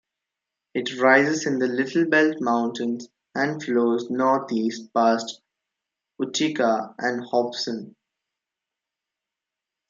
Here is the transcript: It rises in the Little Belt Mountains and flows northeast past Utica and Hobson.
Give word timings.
It 0.73 0.99
rises 0.99 1.45
in 1.45 1.59
the 1.59 1.67
Little 1.67 2.07
Belt 2.09 2.37
Mountains 2.41 3.07
and 3.35 3.61
flows 3.61 4.09
northeast 4.09 4.91
past 4.95 5.43
Utica 6.17 6.95
and 6.97 7.23
Hobson. 7.23 7.95